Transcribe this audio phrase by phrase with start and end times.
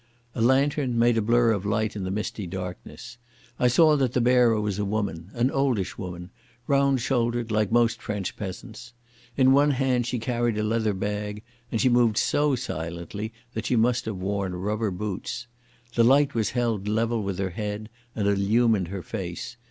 [0.33, 3.19] A lantern made a blur of light in the misty darkness.
[3.59, 6.31] I saw that the bearer was a woman, an oldish woman,
[6.65, 8.93] round shouldered like most French peasants.
[9.37, 13.75] In one hand she carried a leather bag, and she moved so silently that she
[13.75, 15.45] must have worn rubber boots.
[15.93, 19.55] The light was held level with her head and illumined her face.